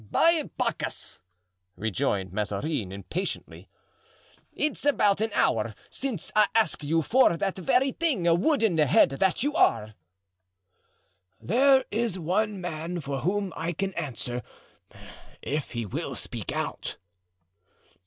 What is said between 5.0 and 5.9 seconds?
an hour